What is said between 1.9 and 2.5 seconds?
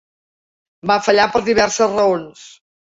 raons.